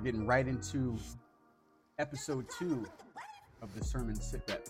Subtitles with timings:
[0.00, 0.96] We're getting right into
[1.98, 2.86] episode two
[3.60, 4.66] of the Sermon Sit Rep,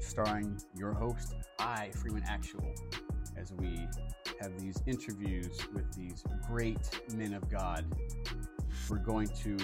[0.00, 2.74] starring your host, I, Freeman Actual,
[3.38, 3.88] as we
[4.42, 7.86] have these interviews with these great men of God.
[8.90, 9.56] We're going to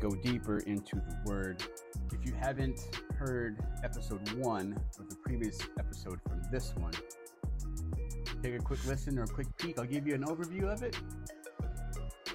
[0.00, 1.62] go deeper into the Word.
[2.12, 2.80] If you haven't
[3.16, 6.94] heard episode one of the previous episode from this one,
[8.42, 9.78] take a quick listen or a quick peek.
[9.78, 10.96] I'll give you an overview of it.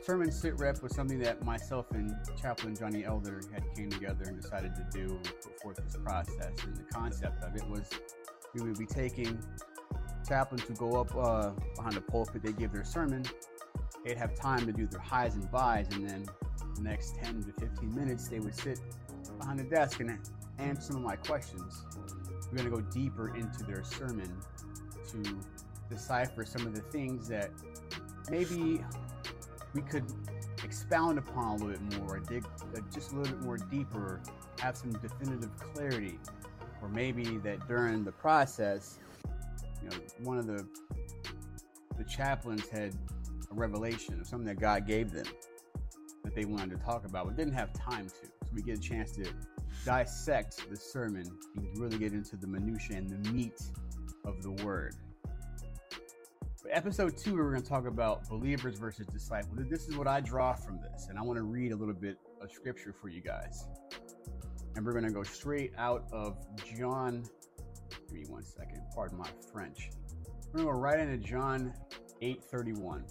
[0.04, 4.42] Sermon Sit Rep was something that myself and Chaplain Johnny Elder had came together and
[4.42, 6.52] decided to do and put forth this process.
[6.66, 7.90] And the concept of it was
[8.54, 9.42] we would be taking
[10.28, 13.24] chaplains to go up uh, behind the pulpit, they give their sermon,
[14.04, 16.26] they'd have time to do their highs and buys, and then
[16.76, 18.80] the next 10 to 15 minutes they would sit
[19.40, 20.20] behind the desk and
[20.60, 21.86] answer some of my questions.
[22.52, 24.30] We're going to go deeper into their sermon
[25.12, 25.40] to
[25.90, 27.52] decipher some of the things that
[28.30, 28.82] maybe
[29.74, 30.06] we could
[30.64, 34.22] expound upon a little bit more, dig uh, just a little bit more deeper,
[34.60, 36.20] have some definitive clarity,
[36.82, 39.00] or maybe that during the process,
[39.82, 40.66] you know, one of the
[41.98, 42.94] the chaplains had
[43.52, 45.26] a revelation of something that God gave them
[46.24, 48.26] that they wanted to talk about, but didn't have time to.
[48.26, 49.26] So we get a chance to
[49.86, 51.24] dissect the sermon
[51.56, 53.62] and really get into the minutia and the meat
[54.26, 54.96] of the word
[56.74, 59.60] episode two, we're going to talk about believers versus disciples.
[59.70, 62.18] This is what I draw from this, and I want to read a little bit
[62.42, 63.68] of scripture for you guys.
[64.76, 66.36] And we're going to go straight out of
[66.76, 67.26] John.
[67.92, 68.82] Give me one second.
[68.96, 69.92] Pardon my French.
[70.52, 71.74] We're going to go right into John
[72.24, 73.04] 8:31.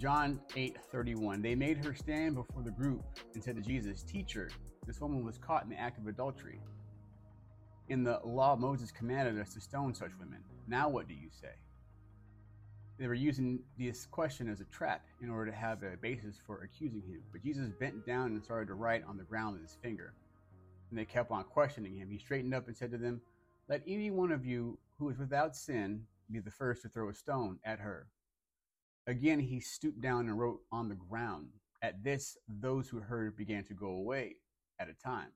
[0.00, 1.42] John 8:31.
[1.42, 3.02] They made her stand before the group
[3.34, 4.48] and said to Jesus, "Teacher,
[4.86, 6.60] this woman was caught in the act of adultery."
[7.88, 10.40] In the law, Moses commanded us to stone such women.
[10.66, 11.52] Now, what do you say?
[12.98, 16.62] They were using this question as a trap in order to have a basis for
[16.62, 17.22] accusing him.
[17.32, 20.12] But Jesus bent down and started to write on the ground with his finger.
[20.90, 22.10] And they kept on questioning him.
[22.10, 23.22] He straightened up and said to them,
[23.68, 27.14] Let any one of you who is without sin be the first to throw a
[27.14, 28.08] stone at her.
[29.06, 31.48] Again, he stooped down and wrote on the ground.
[31.80, 34.36] At this, those who heard began to go away
[34.78, 35.30] at a time,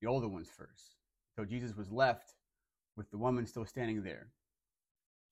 [0.00, 0.96] the older ones first.
[1.36, 2.34] So Jesus was left
[2.96, 4.28] with the woman still standing there.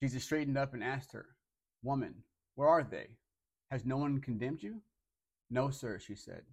[0.01, 1.25] Jesus straightened up and asked her,
[1.81, 2.13] Woman,
[2.55, 3.07] where are they?
[3.71, 4.81] Has no one condemned you?
[5.49, 6.43] No, sir, she said.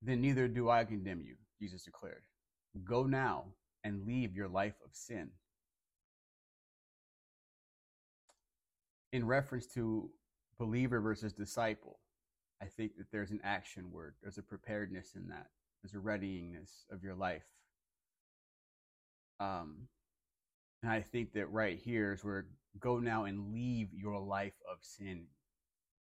[0.00, 2.22] Then neither do I condemn you, Jesus declared.
[2.84, 3.44] Go now
[3.84, 5.30] and leave your life of sin.
[9.12, 10.08] In reference to
[10.58, 11.98] believer versus disciple,
[12.62, 14.14] I think that there's an action word.
[14.22, 15.48] There's a preparedness in that.
[15.82, 17.42] There's a readyingness of your life
[19.42, 19.88] um,
[20.82, 22.46] and I think that right here is where
[22.80, 25.24] go now and leave your life of sin.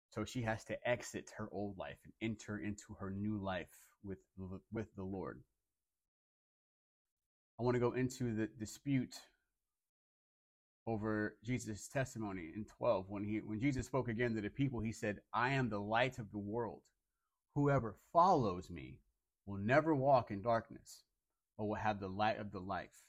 [0.10, 4.20] So she has to exit her old life and enter into her new life with
[4.72, 5.42] with the Lord.
[7.60, 9.16] I want to go into the dispute
[10.88, 14.92] over Jesus' testimony in 12 when he when Jesus spoke again to the people he
[14.92, 16.82] said I am the light of the world
[17.56, 19.00] whoever follows me
[19.48, 21.04] will never walk in darkness
[21.58, 23.06] but will have the light of the life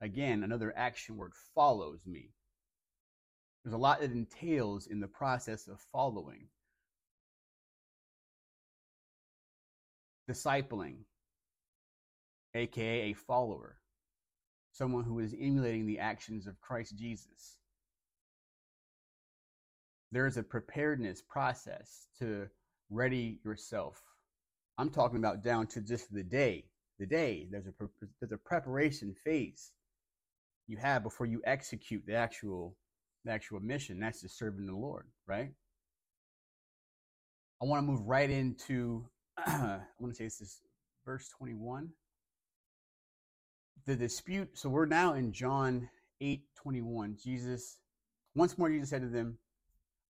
[0.00, 2.30] Again, another action word follows me.
[3.64, 6.46] There's a lot that entails in the process of following.
[10.30, 10.98] Discipling,
[12.54, 13.78] aka a follower,
[14.72, 17.58] someone who is emulating the actions of Christ Jesus.
[20.12, 22.48] There is a preparedness process to
[22.90, 24.02] ready yourself.
[24.78, 26.66] I'm talking about down to just the day.
[26.98, 27.72] The day, there's a,
[28.20, 29.72] there's a preparation phase
[30.66, 32.76] you have before you execute the actual
[33.24, 33.98] the actual mission.
[33.98, 35.50] That's just serving the Lord, right?
[37.60, 39.04] I want to move right into
[39.38, 40.60] I want to say this is
[41.04, 41.88] verse 21.
[43.86, 45.88] The dispute, so we're now in John
[46.20, 47.16] 8 21.
[47.22, 47.78] Jesus,
[48.34, 49.38] once more, Jesus said to them,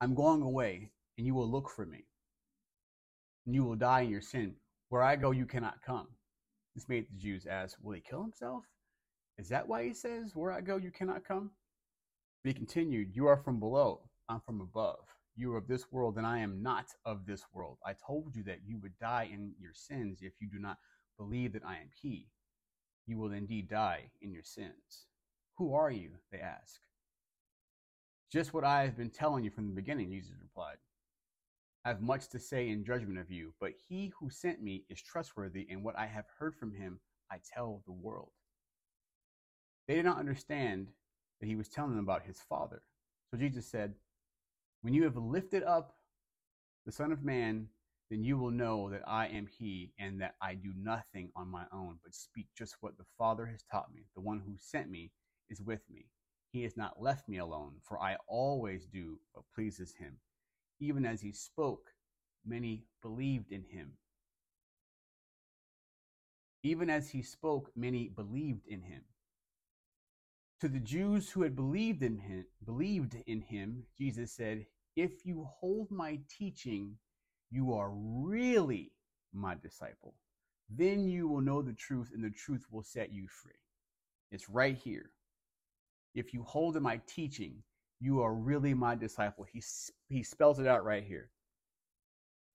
[0.00, 2.04] I'm going away, and you will look for me,
[3.46, 4.54] and you will die in your sin.
[4.90, 6.06] Where I go, you cannot come.
[6.74, 8.64] This made the Jews ask, Will he kill himself?
[9.38, 11.50] Is that why he says, Where I go, you cannot come?
[12.42, 15.04] But he continued, You are from below, I'm from above.
[15.36, 17.78] You are of this world, and I am not of this world.
[17.84, 20.78] I told you that you would die in your sins if you do not
[21.18, 22.28] believe that I am he.
[23.06, 25.06] You will indeed die in your sins.
[25.58, 26.10] Who are you?
[26.30, 26.80] They ask.
[28.32, 30.76] Just what I have been telling you from the beginning, Jesus replied.
[31.84, 35.02] I have much to say in judgment of you, but he who sent me is
[35.02, 38.30] trustworthy, and what I have heard from him I tell the world.
[39.86, 40.88] They did not understand
[41.40, 42.82] that he was telling them about his Father.
[43.30, 43.94] So Jesus said,
[44.82, 45.96] When you have lifted up
[46.86, 47.68] the Son of Man,
[48.10, 51.64] then you will know that I am He, and that I do nothing on my
[51.72, 54.02] own, but speak just what the Father has taught me.
[54.14, 55.10] The one who sent me
[55.48, 56.06] is with me.
[56.52, 60.18] He has not left me alone, for I always do what pleases Him.
[60.80, 61.90] Even as He spoke,
[62.46, 63.92] many believed in Him.
[66.62, 69.02] Even as He spoke, many believed in Him.
[70.64, 74.66] To the Jews who had believed in him, believed in him, Jesus said,
[74.96, 76.98] "If you hold my teaching,
[77.50, 78.90] you are really
[79.34, 80.14] my disciple.
[80.70, 83.60] Then you will know the truth, and the truth will set you free."
[84.30, 85.12] It's right here.
[86.14, 87.62] If you hold to my teaching,
[88.00, 89.44] you are really my disciple.
[89.44, 89.62] He
[90.08, 91.30] he spells it out right here.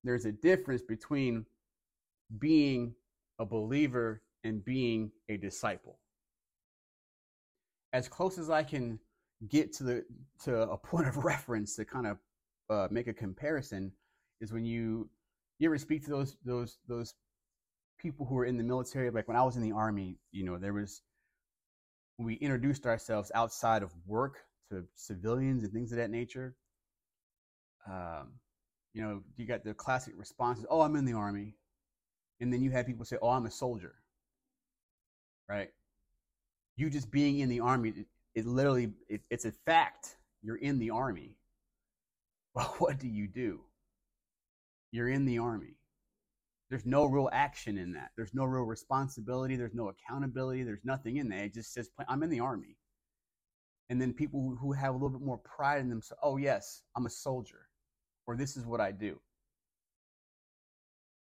[0.02, 1.46] There's a difference between
[2.38, 2.96] being
[3.38, 6.00] a believer and being a disciple
[7.92, 8.98] as close as I can
[9.48, 10.04] get to the
[10.44, 12.18] to a point of reference to kind of
[12.68, 13.92] uh, make a comparison
[14.40, 15.08] is when you
[15.58, 17.14] you ever speak to those those those
[17.98, 19.10] people who are in the military?
[19.10, 21.02] Like when I was in the army you know there was
[22.18, 24.38] we introduced ourselves outside of work
[24.70, 26.54] to civilians and things of that nature.
[27.90, 28.34] Um,
[28.92, 31.56] you know you got the classic responses oh I'm in the army.
[32.42, 33.94] And then you had people say oh I'm a soldier.
[35.48, 35.70] Right
[36.76, 40.16] you just being in the army, it, it literally, it, it's a fact.
[40.42, 41.36] You're in the army.
[42.52, 43.60] But what do you do?
[44.90, 45.76] You're in the army.
[46.68, 48.10] There's no real action in that.
[48.16, 49.54] There's no real responsibility.
[49.54, 50.64] There's no accountability.
[50.64, 51.44] There's nothing in there.
[51.44, 52.76] It just says, I'm in the army.
[53.88, 57.06] And then people who have a little bit more pride in themselves, oh, yes, I'm
[57.06, 57.68] a soldier,
[58.26, 59.20] or this is what I do.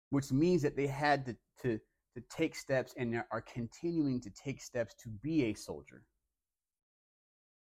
[0.09, 1.81] Which means that they had to, to
[2.15, 6.03] to take steps and are continuing to take steps to be a soldier.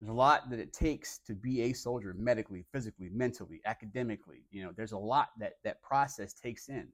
[0.01, 4.45] There's a lot that it takes to be a soldier medically, physically, mentally, academically.
[4.51, 6.89] You know, there's a lot that that process takes in.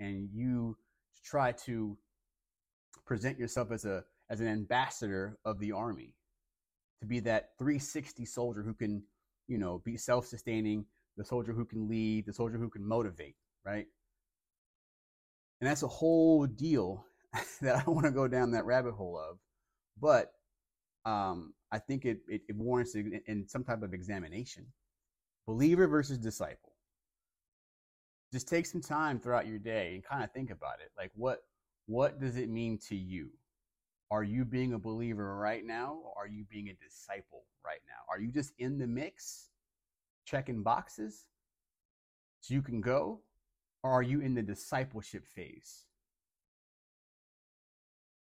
[0.00, 0.76] And you
[1.24, 1.96] try to
[3.06, 6.14] present yourself as a as an ambassador of the army
[7.00, 9.02] to be that 360 soldier who can,
[9.46, 10.84] you know, be self-sustaining,
[11.16, 13.86] the soldier who can lead, the soldier who can motivate, right?
[15.60, 17.04] And that's a whole deal
[17.62, 19.38] that I don't want to go down that rabbit hole of.
[20.00, 20.32] But
[21.04, 24.66] um, I think it, it, it warrants in, in some type of examination.
[25.46, 26.72] Believer versus disciple.
[28.32, 30.90] Just take some time throughout your day and kind of think about it.
[30.96, 31.40] Like what
[31.86, 33.30] what does it mean to you?
[34.10, 35.98] Are you being a believer right now?
[36.16, 38.12] Are you being a disciple right now?
[38.12, 39.50] Are you just in the mix,
[40.24, 41.26] checking boxes
[42.40, 43.20] so you can go?
[43.84, 45.84] Or are you in the discipleship phase?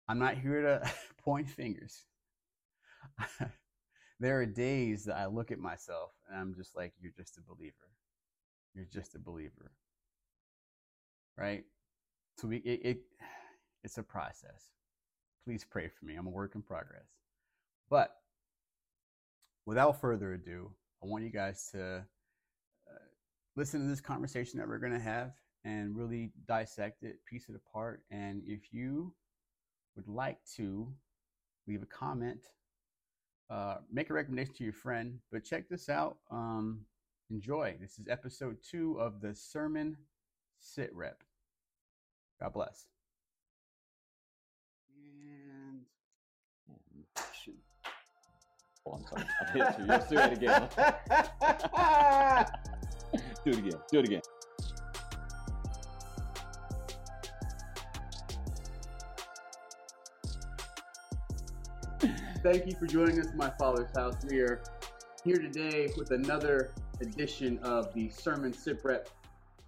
[0.09, 0.91] I'm not here to
[1.23, 2.07] point fingers.
[4.21, 7.43] there are days that I look at myself and I'm just like, you're just a
[7.43, 7.75] believer.
[8.75, 9.73] You're just a believer.
[11.37, 11.65] Right?
[12.39, 12.99] So we, it, it
[13.85, 14.73] it's a process.
[15.45, 16.15] Please pray for me.
[16.15, 17.05] I'm a work in progress.
[17.91, 18.17] But
[19.67, 20.71] without further ado,
[21.03, 21.97] I want you guys to
[22.91, 23.05] uh,
[23.57, 25.33] listen to this conversation that we're going to have
[25.65, 28.03] and really dissect it, piece it apart.
[28.11, 29.15] And if you
[29.97, 30.89] would like to
[31.67, 32.41] leave a comment,
[33.51, 36.19] uh, make a recommendation to your friend, but check this out.
[36.31, 36.81] Um,
[37.31, 37.77] enjoy.
[37.81, 39.97] This is episode two of the Sermon
[40.59, 41.23] Sit Rep.
[42.41, 42.87] God bless.
[44.97, 45.81] And
[48.87, 49.25] Oh, I'm sorry.
[49.41, 49.85] I hit you.
[49.87, 50.69] Let's do it again.
[53.45, 53.81] do it again.
[53.91, 54.21] Do it again.
[62.45, 64.17] Thank you for joining us in my father's house.
[64.29, 64.63] We are
[65.25, 69.09] here today with another edition of the Sermon Sit Rep.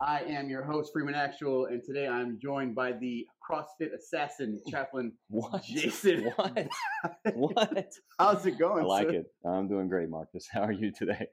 [0.02, 5.12] I am your host, Freeman Actual, and today I'm joined by the CrossFit assassin, chaplain
[5.30, 5.64] What?
[5.64, 6.30] Jason.
[6.36, 6.68] What?
[7.34, 7.92] what?
[8.18, 8.84] How's it going?
[8.84, 9.14] I like sir?
[9.20, 9.26] it.
[9.46, 10.46] I'm doing great, Marcus.
[10.52, 11.28] How are you today?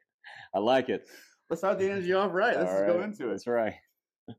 [0.56, 1.10] I like it.
[1.50, 2.56] Let's start the energy off right.
[2.56, 3.32] Let's just go into it.
[3.32, 3.74] That's right.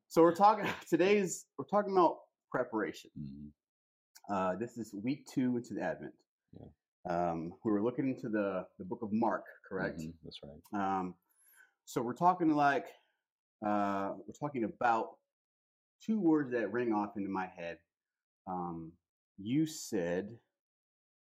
[0.08, 2.16] So we're talking today's we're talking about
[2.50, 3.10] preparation.
[3.20, 3.50] Mhm.
[4.30, 6.14] Uh, this is week two into the Advent.
[7.08, 10.00] Um, we were looking into the the book of Mark, correct?
[10.00, 10.14] Mhm.
[10.22, 10.62] That's right.
[10.98, 11.14] Um,
[11.84, 12.86] so we're talking like
[13.64, 15.18] uh, we're talking about
[16.00, 17.78] two words that ring off into my head.
[18.46, 18.92] Um,
[19.38, 20.38] you said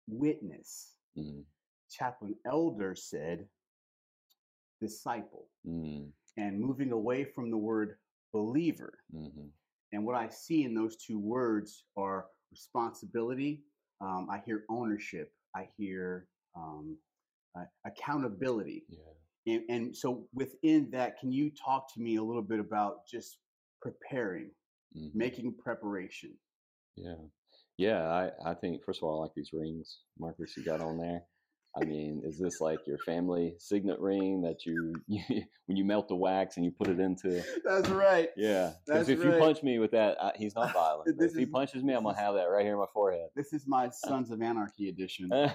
[0.08, 0.96] witness.
[1.18, 1.46] Mhm.
[1.90, 3.50] Chaplain Elder said
[4.82, 6.14] disciple, Mhm.
[6.38, 7.98] and moving away from the word
[8.32, 9.04] believer.
[9.14, 9.52] Mhm.
[9.92, 13.66] And what I see in those two words are responsibility.
[14.02, 15.34] Um, I hear ownership.
[15.56, 16.98] I hear um,
[17.58, 18.86] uh, accountability.
[18.90, 19.54] Yeah.
[19.54, 23.40] And, and so within that, can you talk to me a little bit about just
[23.82, 24.52] preparing,
[24.96, 25.12] Mhm.
[25.16, 26.38] making preparation?
[26.96, 27.16] Yeah.
[27.78, 28.08] Yeah.
[28.10, 31.22] I, I think, first of all, I like these rings, Marcus, you got on there.
[31.76, 35.22] I mean, is this like your family signet ring that you, you
[35.68, 37.44] when you melt the wax and you put it into?
[37.64, 38.30] That's right.
[38.36, 38.74] Yeah.
[38.86, 39.34] Because if right.
[39.34, 41.16] you punch me with that, I, he's not violent.
[41.20, 43.30] if he punches me, I'm going to have that right here in my forehead.
[43.36, 45.50] This is my Sons of Anarchy edition uh,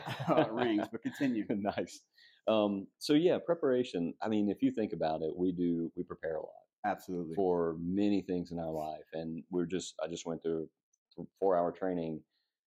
[0.50, 1.44] rings, but continue.
[1.50, 2.00] nice.
[2.46, 4.14] Um, so yeah, preparation.
[4.22, 6.50] I mean, if you think about it, we do we prepare a lot
[6.84, 7.34] Absolutely.
[7.34, 10.68] for many things in our life, and we're just I just went through
[11.40, 12.20] four hour training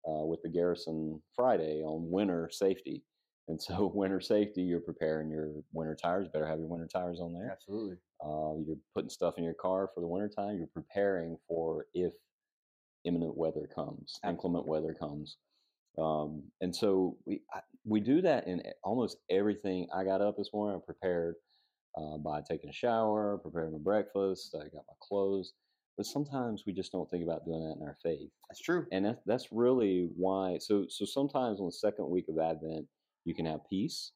[0.07, 3.03] uh, with the garrison Friday on winter safety,
[3.47, 6.27] and so winter safety, you're preparing your winter tires.
[6.31, 7.49] Better have your winter tires on there.
[7.51, 7.95] Absolutely.
[8.23, 10.57] Uh, you're putting stuff in your car for the winter time.
[10.57, 12.13] You're preparing for if
[13.03, 15.37] imminent weather comes, inclement weather comes.
[15.97, 19.87] Um, and so we I, we do that in almost everything.
[19.93, 21.35] I got up this morning, I prepared
[21.97, 24.55] uh, by taking a shower, preparing my breakfast.
[24.59, 25.53] I got my clothes.
[25.97, 28.85] But sometimes we just don't think about doing that in our faith, That's true.
[28.91, 30.57] and that's that's really why.
[30.59, 32.85] So so sometimes on the second week of Advent,
[33.25, 34.11] you can have peace.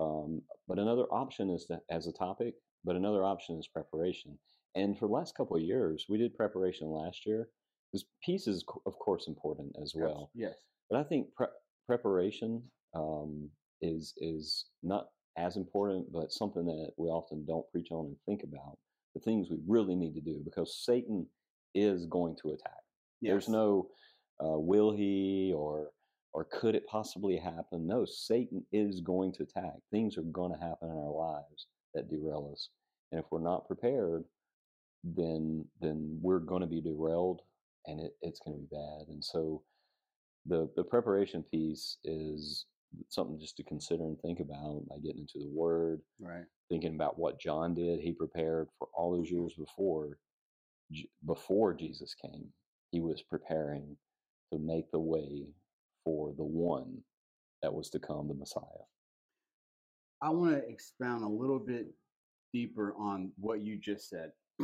[0.00, 2.54] Um, but another option is to, as a topic.
[2.84, 4.38] But another option is preparation.
[4.74, 7.48] And for the last couple of years, we did preparation last year.
[7.90, 10.30] Because peace is, of course, important as well.
[10.34, 10.54] Yes.
[10.90, 11.46] But I think pre-
[11.86, 12.62] preparation
[12.94, 18.16] um, is is not as important, but something that we often don't preach on and
[18.26, 18.78] think about.
[19.14, 21.26] The things we really need to do because Satan
[21.74, 22.80] is going to attack.
[23.20, 23.88] There's no
[24.42, 25.90] uh, will he or
[26.34, 27.86] or could it possibly happen?
[27.86, 29.74] No, Satan is going to attack.
[29.90, 32.70] Things are going to happen in our lives that derail us,
[33.12, 34.24] and if we're not prepared,
[35.04, 37.42] then then we're going to be derailed,
[37.86, 39.08] and it, it's going to be bad.
[39.08, 39.62] And so,
[40.46, 42.66] the the preparation piece is
[43.08, 46.44] something just to consider and think about by getting into the Word, Right.
[46.70, 48.00] thinking about what John did.
[48.00, 50.18] He prepared for all those years before
[51.26, 52.48] before Jesus came.
[52.90, 53.96] He was preparing
[54.52, 55.46] to make the way
[56.04, 56.98] for the one
[57.62, 58.62] that was to come, the Messiah.
[60.20, 61.86] I want to expound a little bit
[62.52, 64.32] deeper on what you just said.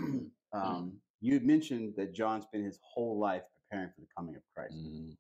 [0.53, 4.43] um, you had mentioned that John spent his whole life preparing for the coming of
[4.55, 4.75] Christ.
[4.77, 5.17] Mhm.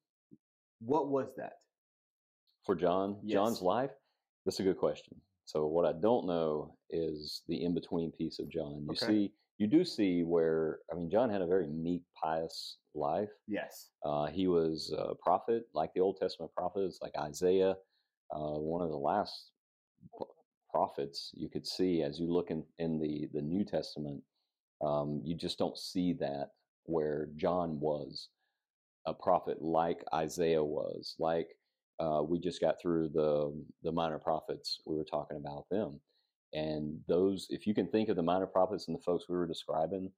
[0.81, 1.55] What was that?
[2.65, 3.91] For John, John's life,
[4.45, 5.21] that's a good question.
[5.45, 8.85] So what I don't know is the in between piece of John.
[8.85, 9.07] You Okay.
[9.07, 13.31] see, you do see where I mean, John had a very meek, pious life.
[13.47, 13.91] Yes.
[14.05, 17.77] Uh, he was a prophet, like the Old Testament prophets, like Isaiah,
[18.35, 19.50] uh, one of the last
[20.71, 24.23] prophets you could see as you look in, in the, the New Testament.
[24.81, 26.50] Um, you just don't see that
[26.85, 28.29] where John was
[29.07, 31.49] a prophet like Isaiah was, like
[31.99, 34.81] uh, we just got through the the minor prophets.
[34.87, 36.00] We were talking about them,
[36.52, 37.47] and those.
[37.50, 40.11] If you can think of the minor prophets and the folks we were describing,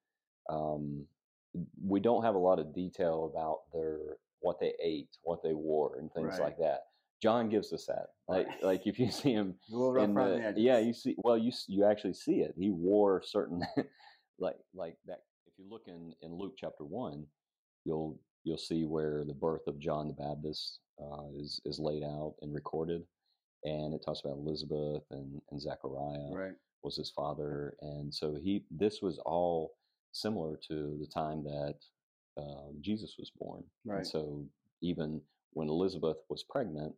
[0.48, 1.06] um,
[1.82, 3.98] we don't have a lot of detail about their
[4.40, 6.40] what they ate, what they wore, and things Right.
[6.40, 6.84] like that.
[7.20, 8.12] John gives us that.
[8.28, 8.62] Like Right.
[8.62, 11.14] like if you see him A little rough the- yeah, you see.
[11.18, 12.54] Well, you you actually see it.
[12.56, 13.62] He wore certain
[14.38, 15.24] like like that.
[15.46, 17.26] If you look in in Luke chapter one,
[17.84, 22.36] you'll you'll see where the birth of John the Baptist uh, is is laid out
[22.40, 23.04] and recorded,
[23.64, 26.54] and it talks about Elizabeth and and Zechariah Right.
[26.82, 29.72] was his father, and so he this was all
[30.12, 31.74] similar to the time that
[32.36, 33.64] uh, Jesus was born.
[33.84, 33.98] Right.
[33.98, 34.44] And so
[34.82, 35.20] even
[35.52, 36.94] when Elizabeth was pregnant,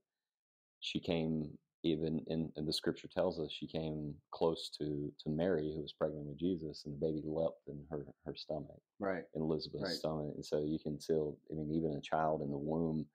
[0.80, 5.72] she came even in, and the scripture tells us she came close to to Mary
[5.74, 9.24] who was pregnant with Jesus, and the baby leapt in her her stomach Right.
[9.34, 9.92] in Elizabeth's Right.
[9.92, 10.32] stomach.
[10.36, 13.06] And so you can still, I mean, even a child in the womb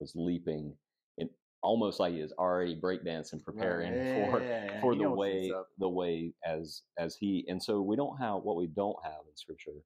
[0.00, 0.76] was leaping,
[1.62, 5.88] almost like he is already breakdancing, preparing Yeah, for yeah, for He the way the
[5.88, 7.44] way as as he.
[7.48, 9.82] And so we don't have what we don't have in Scripture,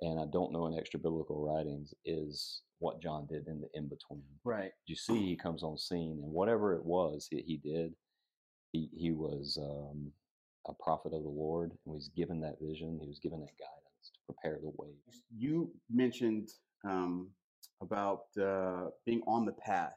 [0.00, 3.88] and I don't know in extra biblical writings is what John did in the in
[3.88, 4.22] between.
[4.44, 4.72] Right.
[4.86, 7.94] You see, he comes on scene, and whatever it was he, he did,
[8.72, 10.12] he he was um,
[10.68, 12.98] a prophet of the Lord, and was given that vision.
[13.00, 14.90] He was given that guidance to prepare the way.
[15.36, 16.50] You mentioned
[16.84, 17.28] um,
[17.82, 19.94] about uh, being on the path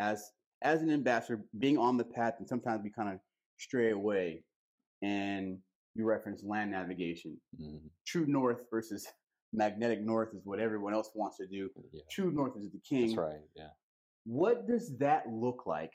[0.00, 0.30] as
[0.62, 3.18] as an ambassador, being on the path, and sometimes we kind of
[3.58, 4.44] stray away.
[5.02, 5.58] And
[5.94, 7.36] you reference land navigation.
[7.60, 7.90] Mhm.
[8.06, 9.06] True north versus
[9.52, 11.68] magnetic north is what everyone else wants to do.
[11.92, 13.08] Yeah, True north is the king.
[13.08, 13.40] that's right.
[13.56, 13.70] Yeah.
[14.24, 15.92] What does that look like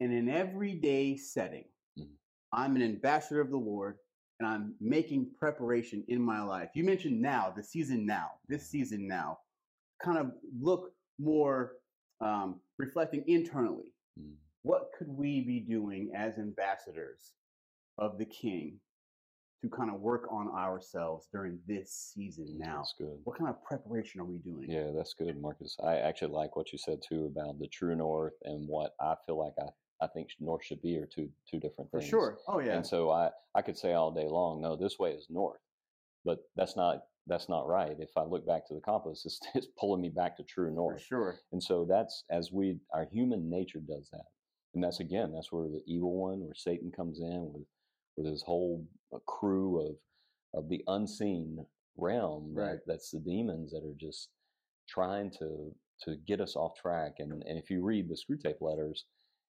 [0.00, 1.64] in an everyday setting?
[1.98, 2.14] Mhm.
[2.52, 3.98] I'm an ambassador of the Lord
[4.38, 6.70] and I'm making preparation in my life.
[6.74, 9.40] You mentioned now, the season now, this season now,
[10.00, 11.72] kind of look more
[12.20, 13.92] um, reflecting internally.
[14.20, 14.32] Mm.
[14.62, 17.32] What could we be doing as ambassadors
[17.96, 18.78] of the King
[19.62, 22.76] to kind of work on ourselves during this season Mm, now?
[22.76, 23.18] That's good.
[23.24, 24.70] What kind of preparation are we doing?
[24.70, 25.76] Yeah, that's good, Marcus.
[25.82, 29.38] I actually like what you said too about the true north and what I feel
[29.38, 32.04] like I, I think north should be are two two different things.
[32.04, 32.38] For sure.
[32.46, 32.74] Oh yeah.
[32.76, 35.60] And so I, I could say all day long, no, this way is north,
[36.24, 37.96] but that's not that's not right.
[37.98, 40.74] If I look back to the compass, it's, it's pulling me back to true For
[40.74, 41.02] north.
[41.02, 41.36] sure.
[41.52, 44.24] And so that's as we our human nature does that,
[44.74, 47.66] and that's again that's where the evil one, where Satan comes in with
[48.16, 49.96] with his whole uh, crew of
[50.64, 51.64] of the unseen
[51.96, 52.54] realm.
[52.54, 52.78] That, Right.
[52.86, 54.30] That's the demons that are just
[54.88, 57.16] trying to to get us off track.
[57.18, 59.04] And and if you read the Screwtape letters.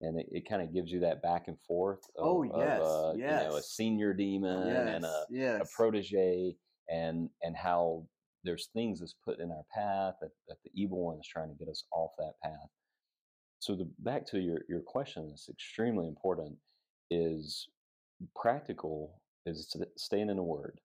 [0.02, 2.00] And it, it kind of gives you that back and forth.
[2.16, 4.96] Of, Oh, of, yes, uh, You know, a senior demon yes.
[4.96, 5.62] and a, yes.
[5.62, 6.56] a protege
[6.90, 8.06] and and how
[8.44, 11.56] there's things that's put in our path that, that the evil one is trying to
[11.56, 12.70] get us off that path
[13.60, 16.56] so the back to your your question that's extremely important
[17.12, 17.68] is
[18.36, 20.80] practical is staying in the word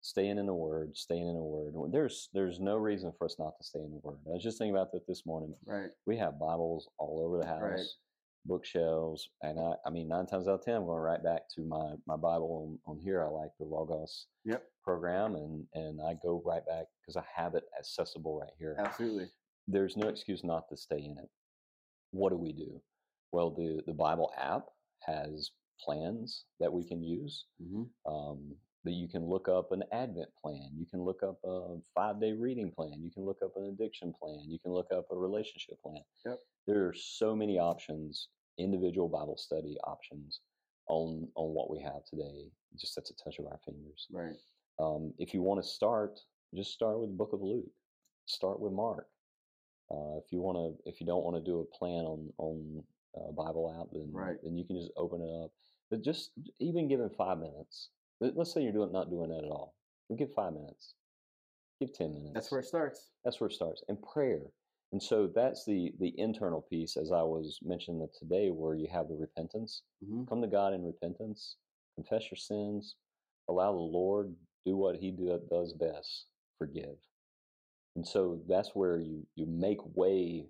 [0.00, 3.56] staying in the word staying in the word there's there's no reason for us not
[3.58, 5.90] to stay in the word i was just thinking about that this morning right.
[6.06, 7.86] we have bibles all over the house Right.
[8.46, 11.62] bookshelves and I, I mean nine times out of ten i'm going right back to
[11.62, 14.64] my my bible on, on here i like the logos Yep.
[14.82, 19.28] Program and and i go right back because i have it accessible right here Absolutely.
[19.68, 21.28] there's no excuse not to stay in it
[22.10, 22.80] what do we do
[23.32, 24.66] well the the bible app
[25.00, 30.28] has plans that we can use hmm um, that you can look up an Advent
[30.40, 33.66] plan, you can look up a five day reading plan, you can look up an
[33.66, 36.02] addiction plan, you can look up a relationship plan.
[36.26, 36.38] Yep.
[36.66, 40.40] There are so many options, individual Bible study options
[40.88, 44.06] on on what we have today, just at the touch of our fingers.
[44.10, 44.36] Right.
[44.78, 46.18] Um, if you want to start,
[46.54, 47.70] just start with the Book of Luke.
[48.26, 49.06] Start with Mark.
[49.90, 52.82] Uh, if you want to, if you don't want to do a plan on on
[53.16, 54.36] uh, Bible app, then Right.
[54.42, 55.50] then you can just open it up.
[55.90, 56.30] But just
[56.60, 57.90] even given five minutes.
[58.20, 59.74] Let- Let's say you're doing not doing that at all.
[60.08, 60.94] We'll give five minutes.
[61.80, 62.32] Give ten minutes.
[62.34, 63.10] That's where it starts.
[63.24, 63.82] That's where it starts.
[63.88, 64.40] And prayer.
[64.92, 68.88] And so that's the the internal piece, as I was mentioning that today, where you
[68.90, 69.82] have the repentance.
[70.04, 71.56] hmm Come to God in repentance,
[71.96, 72.96] confess your sins,
[73.48, 76.26] allow the Lord do what He do, does best,
[76.58, 76.96] forgive.
[77.96, 80.46] And so that's where you you make way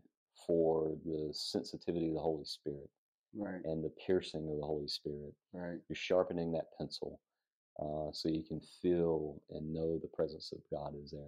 [0.46, 2.88] for the sensitivity of the Holy Spirit
[3.34, 3.60] Right.
[3.64, 5.34] and the piercing of the Holy Spirit.
[5.52, 5.78] Right.
[5.88, 7.20] You're sharpening that pencil
[7.80, 11.22] uh, so you can feel and know the presence of God is there.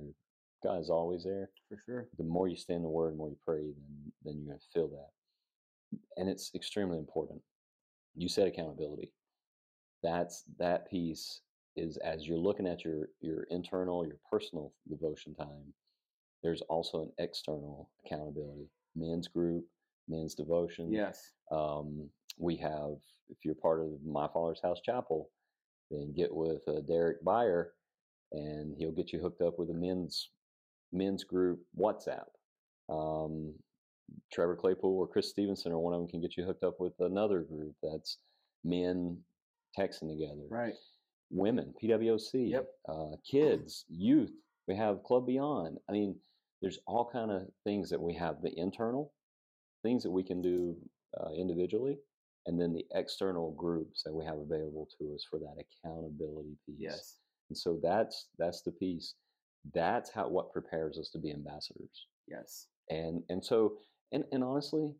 [0.63, 1.51] God is always there.
[1.69, 2.09] For sure.
[2.19, 4.59] The more you stay in the Word, the more you pray, then then you're going
[4.59, 7.41] to feel that, and it's extremely important.
[8.15, 9.13] You said accountability.
[10.03, 11.41] That's that piece
[11.77, 15.73] is as you're looking at your your internal, your personal devotion time.
[16.43, 18.69] There's also an external accountability.
[18.95, 19.65] Men's group,
[20.09, 20.93] men's devotion.
[20.93, 21.33] Yes.
[21.51, 22.97] Um, we have,
[23.29, 25.31] if you're part of My Father's House Chapel,
[25.91, 27.67] then get with uh, Derek Byer,
[28.33, 30.31] and he'll get you hooked up with a men's
[30.93, 32.27] men's group WhatsApp.
[32.91, 33.55] Um,
[34.33, 36.93] Trevor Claypool or Chris Stevenson or one of them can get you hooked up with
[37.01, 38.19] another group that's
[38.63, 39.19] men
[39.79, 40.47] texting together.
[40.51, 40.75] Right.
[41.31, 42.69] Women, PWOC, Yep.
[42.89, 44.33] uh, kids, youth.
[44.69, 45.79] We have Club Beyond.
[45.89, 46.17] I mean,
[46.63, 48.41] there's all kind of things that we have.
[48.43, 49.13] The internal
[49.83, 50.77] things that we can do
[51.21, 51.99] uh, individually,
[52.47, 56.77] and then the external groups that we have available to us for that accountability piece.
[56.79, 57.17] Yes.
[57.51, 59.15] And so that's that's the piece.
[59.75, 62.07] That's how what prepares us to be ambassadors.
[62.27, 62.69] Yes.
[62.91, 63.75] And and so
[64.13, 64.95] and and honestly,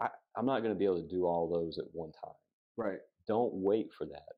[0.00, 2.34] I, I'm not going to be able to do all those at one time.
[2.76, 2.98] Right.
[3.26, 4.32] Don't wait for that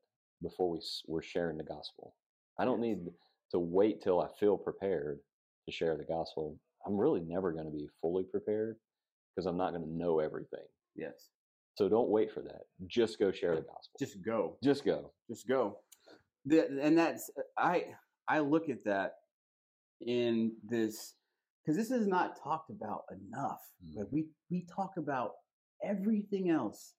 [0.45, 2.15] before we we're sharing the gospel.
[2.59, 2.97] I don't Yes.
[2.97, 3.13] need
[3.51, 5.19] to wait till I feel prepared
[5.65, 6.59] to share the gospel.
[6.85, 8.77] I'm really never going to be fully prepared
[9.35, 10.67] because I'm not going to know everything.
[10.95, 11.29] Yes.
[11.77, 12.61] So don't wait for that.
[12.87, 13.97] Just go share the gospel.
[13.99, 14.57] Just go.
[14.63, 15.11] just go.
[15.29, 15.79] Just go.
[16.49, 17.95] And that's uh, I
[18.27, 19.15] I look at that
[20.05, 21.15] in this
[21.61, 23.61] because this is not talked about enough.
[23.93, 24.15] Like mm-hmm.
[24.15, 25.31] we we talk about
[25.83, 26.93] everything else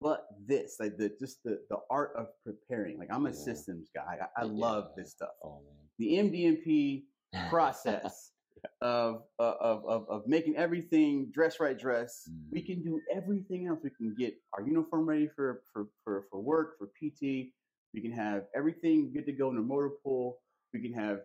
[0.00, 2.98] but this, like the just the the art of preparing.
[2.98, 3.34] Like I'm a Yeah.
[3.34, 4.18] systems guy.
[4.36, 5.30] I, I love this stuff.
[5.44, 5.60] Oh
[5.98, 7.04] The MDMP
[7.50, 8.32] process
[8.80, 12.28] of, uh, of of of making everything dress right dress.
[12.50, 12.66] We Mm.
[12.66, 13.80] can do everything else.
[13.82, 17.52] We can get our uniform ready for for for, for work for PT.
[17.94, 20.40] We can have everything good to go in the motor pool.
[20.72, 21.20] We can have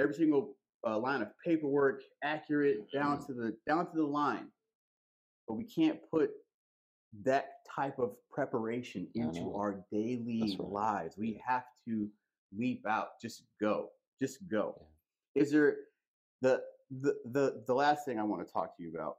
[0.00, 4.48] every single uh, line of paperwork accurate down to the down to the line.
[5.46, 6.30] But we can't put
[7.24, 9.56] that type of preparation into know.
[9.56, 10.68] our daily right.
[10.70, 11.16] lives.
[11.16, 11.42] We Yeah.
[11.46, 12.08] have to
[12.56, 13.20] leap out.
[13.20, 13.90] Just go.
[14.20, 14.80] Just go.
[15.34, 15.76] Is there
[16.40, 19.18] the the the the last thing I want to talk to you about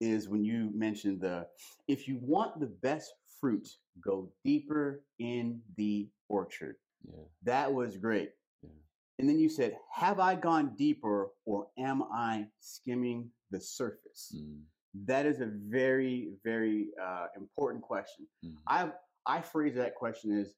[0.00, 1.46] is when you mentioned the
[1.88, 3.68] if you want the best fruit,
[4.02, 6.76] go deeper in the orchard.
[7.04, 7.24] Yeah.
[7.42, 8.30] That was great.
[8.62, 8.70] Yeah.
[9.18, 14.34] And then you said, Have I gone deeper or am I skimming the surface?
[14.36, 14.60] Mm,
[15.06, 18.26] That is a very, very uh, important question.
[18.44, 18.90] mm, I
[19.26, 20.54] I phrase that question as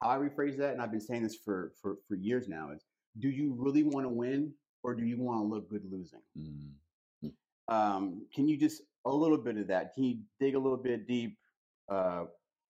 [0.00, 2.84] how I rephrase that, and I've been saying this for for, for years now is
[3.18, 6.20] do you really want to win or do you want to look good losing?
[6.38, 6.70] mm.
[7.68, 9.94] Um, can you just a little bit of that?
[9.94, 11.38] Can you dig a little bit deep,
[11.88, 12.24] uh,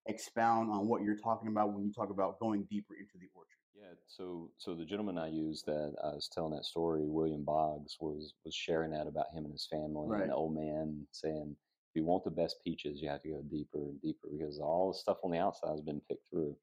[0.07, 3.62] expound on what you're talking about when you talk about going deeper into the orchard?
[3.75, 7.97] Yeah, so so the gentleman I used that I was telling that story, William Boggs,
[8.01, 10.23] was was sharing that about him and his family Right.
[10.23, 11.57] and the old man saying,
[11.91, 14.93] if you want the best peaches, you have to go deeper and deeper because all
[14.93, 16.57] the stuff on the outside has been picked through.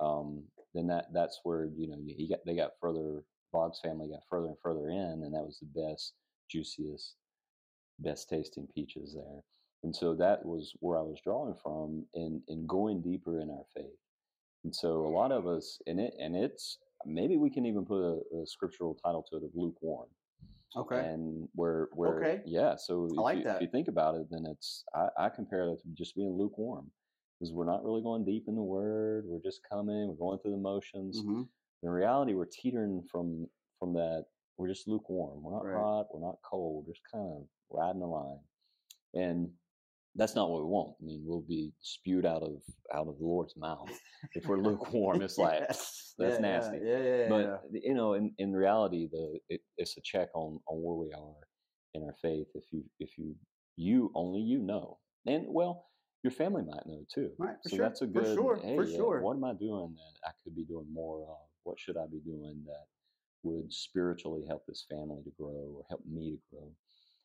[0.00, 3.24] Um, then that that's where you know he got they got further.
[3.52, 6.14] Boggs family got further and further in, and that was the best,
[6.50, 7.16] juiciest,
[8.00, 9.42] best tasting peaches there.
[9.84, 13.64] And so that was where I was drawing from in in going deeper in our
[13.74, 14.01] faith.
[14.64, 18.00] And so a lot of us, in it and it's maybe we can even put
[18.00, 20.08] a, a scriptural title to it of lukewarm.
[20.76, 21.00] Okay.
[21.00, 22.42] And where where Okay.
[22.46, 23.56] yeah, so if, like you, that.
[23.56, 26.90] if you think about it, then it's I, I compare it to just being lukewarm
[27.38, 29.24] because we're not really going deep in the word.
[29.26, 31.22] We're just coming, we're going through the motions.
[31.22, 31.46] Mhm.
[31.82, 33.46] In reality, we're teetering from
[33.78, 34.26] from that.
[34.56, 35.42] We're just lukewarm.
[35.42, 35.74] We're not Right.
[35.76, 36.06] hot.
[36.14, 36.86] We're not cold.
[36.86, 38.38] We're just kind of riding the line,
[39.14, 39.50] and
[40.14, 40.94] that's not what we want.
[41.00, 42.62] I mean, we'll be spewed out of
[42.94, 43.90] out of the Lord's mouth
[44.34, 45.22] if we're lukewarm.
[45.22, 46.78] It's like that's Yeah, nasty.
[46.82, 47.28] Yeah, yeah, yeah.
[47.28, 51.12] But you know, in, in reality, the it, it's a check on on where we
[51.12, 51.46] are
[51.94, 52.46] in our faith.
[52.54, 53.34] If you if you
[53.76, 55.86] you only you know, and well,
[56.22, 57.30] your family might know too.
[57.38, 58.26] Right, for so sure, that's a good.
[58.26, 59.20] for sure, hey, for yeah, sure.
[59.22, 61.48] what am I doing that I could be doing more of?
[61.64, 62.86] What should I be doing that
[63.44, 66.70] would spiritually help this family to grow or help me to grow?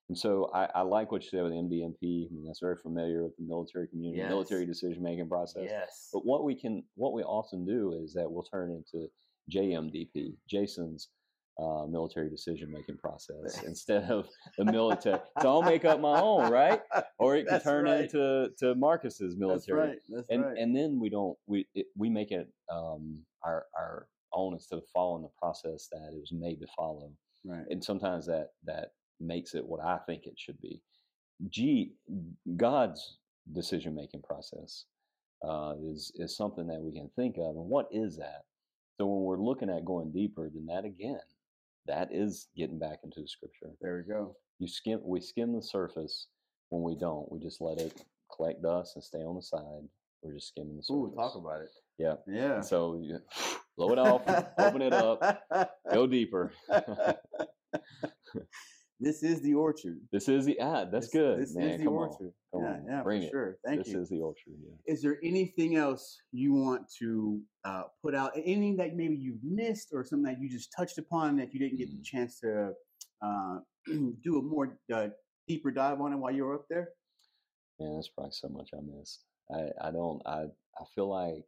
[0.10, 2.28] And so I, I like what you said with MDMP.
[2.28, 5.63] I mean, that's very familiar with the military community, military decision making process.
[5.65, 6.10] yes.
[6.13, 9.08] But what we can, what we often do is that we'll turn into
[9.52, 11.10] JMDP, Jason's
[11.60, 15.20] uh, military decision making process, instead of the military.
[15.41, 16.82] So I'll make up my own, right?
[17.20, 18.02] Or it can That's turn right.
[18.02, 19.98] into to Marcus's That's military, right.
[20.10, 20.58] That's and right.
[20.58, 24.84] and then we don't we it, we make it um, our our own instead of
[24.93, 27.12] following the process that it was made to follow
[27.46, 27.63] right.
[27.70, 28.89] and sometimes that that
[29.20, 30.82] makes it what I think it should be.
[31.50, 31.92] G
[32.56, 33.18] God's
[33.54, 34.86] decision making process
[35.48, 38.44] uh, is is something that we can think of, and what is that?
[38.98, 41.20] So when we're looking at going deeper, then that again,
[41.86, 43.70] that is getting back into the scripture.
[43.82, 44.36] There we go.
[44.60, 46.28] You skim, we skim the surface.
[46.70, 48.02] When we don't, we just let it
[48.36, 49.88] collect dust and stay on the side.
[50.22, 51.14] We're just skimming the surface.
[51.14, 51.70] Ooh, talk about it.
[51.98, 52.16] Yeah.
[52.28, 52.56] Yeah.
[52.56, 53.20] And so you
[53.78, 54.24] blow it off,
[54.58, 55.42] open it up,
[55.94, 56.52] go deeper.
[59.00, 60.00] this is the orchard.
[60.12, 60.92] This is the ad.
[60.92, 61.70] That's This- good, This man.
[61.70, 62.34] is the Come orchard.
[62.54, 63.32] on, come yeah, on, yeah, bring for it.
[63.32, 63.58] sure.
[63.66, 63.94] Thank this you.
[63.96, 64.54] This is the orchard.
[64.60, 64.76] Yeah.
[64.94, 68.32] is there anything else you want to uh, put out?
[68.36, 71.78] Anything that maybe you've missed, or something that you just touched upon that you didn't
[71.78, 72.04] get the Mm.
[72.04, 72.74] chance to
[73.22, 75.10] uh, do a more uh,
[75.48, 76.90] deeper dive on it while you were up there?
[77.80, 79.24] Man, that's probably so much I missed.
[79.52, 80.22] I, I don't.
[80.26, 80.46] I
[80.80, 81.46] I feel like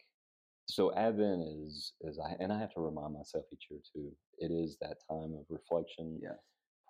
[0.68, 4.12] so Advent is is I and I have to remind myself each year too.
[4.38, 6.38] It is that time of reflection, Yes.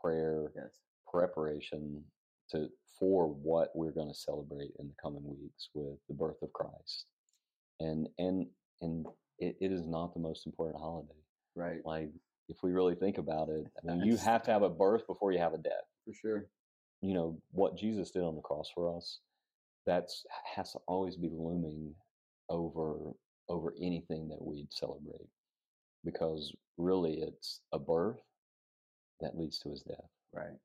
[0.01, 0.71] Prayer, Yes.
[1.11, 2.03] preparation
[2.51, 6.51] to for what we're going to celebrate in the coming weeks with the birth of
[6.53, 7.05] Christ.
[7.79, 8.47] And and
[8.81, 9.05] and
[9.37, 11.13] it, it is not the most important holiday.
[11.55, 11.79] Right.
[11.85, 12.09] Like
[12.49, 15.31] if we really think about it, I mean, you have to have a birth before
[15.31, 15.87] you have a death.
[16.05, 16.45] For sure.
[17.01, 19.19] You know what Jesus did on the cross for us.
[19.85, 21.95] That's has to always be looming
[22.49, 23.13] over
[23.47, 25.27] over anything that we'd celebrate,
[26.03, 28.19] because really it's a birth
[29.21, 30.57] that leads to his death Right.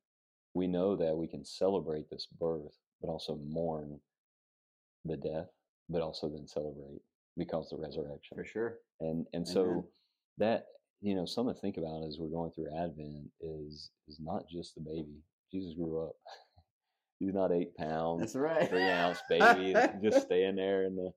[0.54, 3.98] we know that we can celebrate this birth, but also mourn
[5.04, 5.48] the death,
[5.88, 7.00] but also then celebrate
[7.36, 8.36] because the resurrection.
[8.36, 8.78] For sure.
[9.00, 9.46] And and Amen.
[9.46, 9.88] so
[10.38, 10.66] that
[11.00, 14.74] you know something to think about as we're going through Advent is is not just
[14.74, 15.22] the baby.
[15.52, 16.14] Jesus grew up.
[17.20, 18.68] He's not eight pounds, That's right.
[18.68, 21.12] three ounce baby just staying there in the.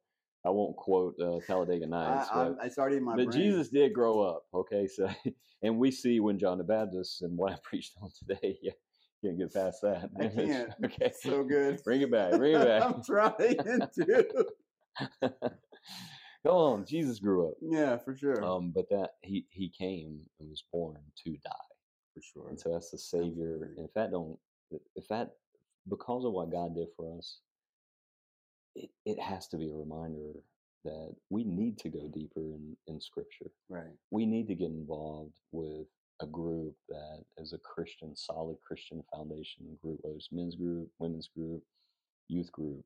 [0.46, 3.38] I won't quote uh, Talladega Nights, I, but it's already in my but brain.
[3.40, 4.88] Jesus did grow up, okay?
[4.88, 5.10] So,
[5.64, 8.72] and we see when John the Baptist and what I preached on today, yeah,
[9.24, 10.10] can't get past that.
[10.20, 10.70] I can't.
[10.86, 11.82] Okay, So good.
[11.84, 12.34] Bring it back.
[12.34, 12.84] Bring it back.
[12.84, 13.36] I'm trying
[13.96, 14.46] to.
[15.22, 17.56] Come on, Jesus grew up.
[17.62, 18.44] Yeah, for sure.
[18.44, 21.52] Um, but that he he came and was born to die,
[22.14, 22.48] for sure.
[22.50, 23.56] and so that's the Savior.
[23.56, 23.68] Absolutely.
[23.78, 24.38] And if that don't,
[24.96, 25.32] if that
[25.90, 27.40] because of what God did for us,
[28.78, 30.34] it it has to be a reminder
[30.86, 33.52] that we need to go deeper in in Scripture.
[33.70, 33.96] Right.
[34.12, 35.88] we need to get involved with
[36.22, 41.30] a group that is a Christian, solid Christian foundation group, whether it's men's group, women's
[41.30, 41.64] group,
[42.30, 42.84] youth group,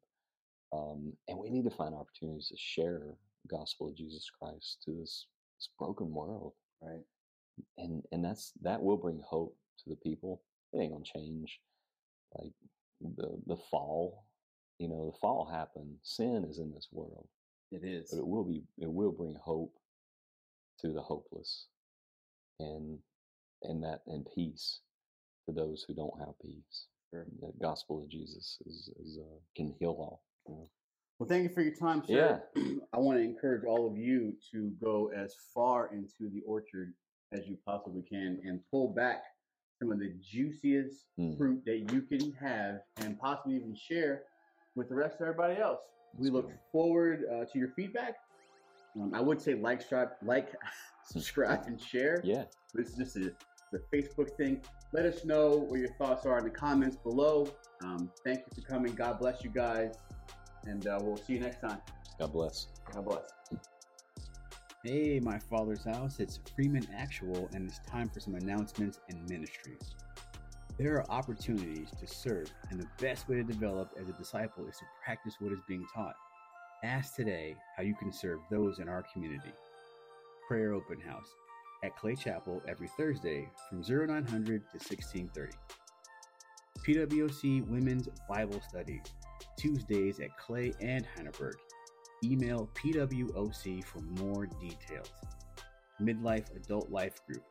[0.73, 4.91] Um, and we need to find opportunities to share the gospel of Jesus Christ to
[4.93, 5.27] this,
[5.59, 6.53] this broken world.
[6.83, 7.05] Right.
[7.79, 10.43] And and that's that will bring hope to the people.
[10.73, 11.61] It ain't gonna change.
[12.37, 12.53] Like
[13.01, 14.25] the the fall,
[14.81, 15.95] you know, the fall happened.
[16.01, 17.27] Sin is in this world.
[17.71, 18.09] It is.
[18.11, 19.75] But it will be it will bring hope
[20.79, 21.67] to the hopeless
[22.59, 22.97] and
[23.63, 24.79] and that and peace
[25.47, 26.87] to those who don't have peace.
[27.11, 27.25] Sure.
[27.41, 30.23] The gospel of Jesus is, is uh, can heal all.
[30.47, 30.69] you know.
[31.19, 32.41] Well, thank you for your time, sir.
[32.93, 36.93] I want to encourage all of you to go as far into the orchard
[37.31, 39.23] as you possibly can and pull back
[39.79, 41.37] some of the juiciest Mm.
[41.37, 44.23] fruit that you can have and possibly even share
[44.75, 45.79] with the rest of everybody else.
[46.17, 46.57] We look good.
[46.71, 48.15] forward uh, to your feedback.
[48.95, 50.53] Um, I would say like, subscribe, like,
[51.05, 52.21] subscribe, and share.
[52.23, 53.33] Yeah, This is just a,
[53.71, 54.61] the Facebook thing.
[54.91, 57.47] Let us know what your thoughts are in the comments below.
[57.83, 58.93] Um, thank you for coming.
[58.93, 59.95] God bless you guys.
[60.65, 61.79] And uh, we'll see you next time.
[62.19, 62.67] God bless.
[62.93, 63.29] God bless.
[64.83, 66.19] Hey, my father's house.
[66.19, 69.95] It's Freeman Actual, and it's time for some announcements and ministries.
[70.81, 74.77] There are opportunities to serve, and the best way to develop as a disciple is
[74.77, 76.15] to practice what is being taught.
[76.83, 79.51] Ask today how you can serve those in our community.
[80.47, 81.27] Prayer Open House
[81.83, 85.51] at Clay Chapel every Thursday from 0900 to 1630.
[86.83, 89.03] PWOC Women's Bible Study,
[89.57, 91.53] Tuesdays at Clay and Hainerberg.
[92.23, 95.11] Email PWOC for more details.
[96.01, 97.43] Midlife Adult Life Group.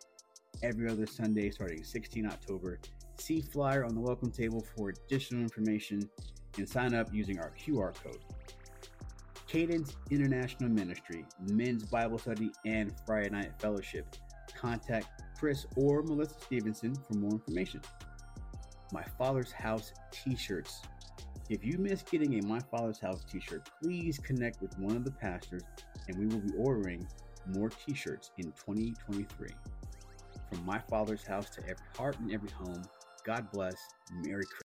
[0.64, 2.80] Every other Sunday starting 16 October.
[3.20, 6.09] See flyer on the welcome table for additional information
[6.56, 8.18] and sign up using our QR code.
[9.46, 14.16] Cadence International Ministry, Men's Bible Study, and Friday Night Fellowship.
[14.56, 15.06] Contact
[15.38, 17.83] Chris or Melissa Stevenson for more information.
[18.90, 20.80] My Father's House t shirts.
[21.50, 25.04] If you miss getting a My Father's House t shirt, please connect with one of
[25.04, 25.62] the pastors
[26.09, 27.06] and we will be ordering
[27.54, 29.48] more t shirts in 2023.
[30.50, 32.83] From My Father's House to every heart and every home,
[33.26, 33.76] God bless.
[34.12, 34.69] Merry Christmas.